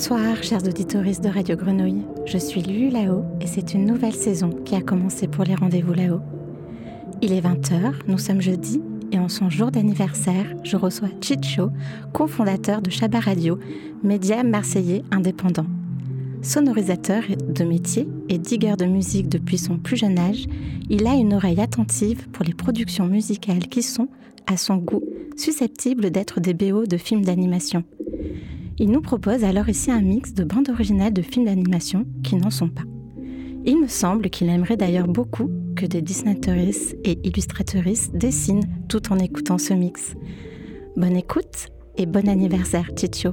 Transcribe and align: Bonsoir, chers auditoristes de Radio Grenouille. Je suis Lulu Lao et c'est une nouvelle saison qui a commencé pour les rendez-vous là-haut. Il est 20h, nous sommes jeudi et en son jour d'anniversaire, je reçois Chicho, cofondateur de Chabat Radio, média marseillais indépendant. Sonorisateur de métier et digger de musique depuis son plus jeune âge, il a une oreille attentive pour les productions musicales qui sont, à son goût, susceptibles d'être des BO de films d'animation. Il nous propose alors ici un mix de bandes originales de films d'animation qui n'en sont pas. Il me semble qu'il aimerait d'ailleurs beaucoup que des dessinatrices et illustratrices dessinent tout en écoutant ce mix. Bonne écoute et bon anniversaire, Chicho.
Bonsoir, 0.00 0.44
chers 0.44 0.64
auditoristes 0.64 1.24
de 1.24 1.28
Radio 1.28 1.56
Grenouille. 1.56 2.06
Je 2.24 2.38
suis 2.38 2.62
Lulu 2.62 2.88
Lao 2.88 3.24
et 3.40 3.48
c'est 3.48 3.74
une 3.74 3.84
nouvelle 3.84 4.14
saison 4.14 4.50
qui 4.50 4.76
a 4.76 4.80
commencé 4.80 5.26
pour 5.26 5.42
les 5.42 5.56
rendez-vous 5.56 5.92
là-haut. 5.92 6.20
Il 7.20 7.32
est 7.32 7.40
20h, 7.40 7.94
nous 8.06 8.16
sommes 8.16 8.40
jeudi 8.40 8.80
et 9.10 9.18
en 9.18 9.28
son 9.28 9.50
jour 9.50 9.72
d'anniversaire, 9.72 10.54
je 10.62 10.76
reçois 10.76 11.08
Chicho, 11.20 11.70
cofondateur 12.14 12.80
de 12.80 12.90
Chabat 12.90 13.18
Radio, 13.18 13.58
média 14.04 14.44
marseillais 14.44 15.02
indépendant. 15.10 15.66
Sonorisateur 16.42 17.24
de 17.48 17.64
métier 17.64 18.06
et 18.28 18.38
digger 18.38 18.76
de 18.78 18.84
musique 18.84 19.28
depuis 19.28 19.58
son 19.58 19.78
plus 19.78 19.96
jeune 19.96 20.20
âge, 20.20 20.46
il 20.88 21.08
a 21.08 21.14
une 21.14 21.34
oreille 21.34 21.60
attentive 21.60 22.28
pour 22.28 22.44
les 22.44 22.54
productions 22.54 23.06
musicales 23.08 23.66
qui 23.66 23.82
sont, 23.82 24.06
à 24.46 24.56
son 24.56 24.76
goût, 24.76 25.02
susceptibles 25.36 26.12
d'être 26.12 26.38
des 26.38 26.54
BO 26.54 26.86
de 26.86 26.98
films 26.98 27.24
d'animation. 27.24 27.82
Il 28.80 28.90
nous 28.90 29.00
propose 29.00 29.42
alors 29.42 29.68
ici 29.68 29.90
un 29.90 30.00
mix 30.00 30.34
de 30.34 30.44
bandes 30.44 30.68
originales 30.68 31.12
de 31.12 31.22
films 31.22 31.46
d'animation 31.46 32.06
qui 32.22 32.36
n'en 32.36 32.50
sont 32.50 32.68
pas. 32.68 32.84
Il 33.64 33.80
me 33.80 33.88
semble 33.88 34.30
qu'il 34.30 34.48
aimerait 34.48 34.76
d'ailleurs 34.76 35.08
beaucoup 35.08 35.50
que 35.74 35.84
des 35.84 36.00
dessinatrices 36.00 36.94
et 37.04 37.18
illustratrices 37.26 38.10
dessinent 38.12 38.68
tout 38.88 39.12
en 39.12 39.18
écoutant 39.18 39.58
ce 39.58 39.74
mix. 39.74 40.14
Bonne 40.96 41.16
écoute 41.16 41.68
et 41.96 42.06
bon 42.06 42.28
anniversaire, 42.28 42.90
Chicho. 42.96 43.30